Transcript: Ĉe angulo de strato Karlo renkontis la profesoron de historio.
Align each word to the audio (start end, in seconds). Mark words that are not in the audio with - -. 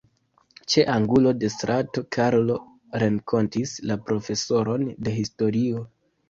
Ĉe 0.73 0.83
angulo 0.93 1.33
de 1.43 1.49
strato 1.55 2.03
Karlo 2.17 2.55
renkontis 3.03 3.75
la 3.91 3.99
profesoron 4.09 4.89
de 5.09 5.15
historio. 5.21 5.85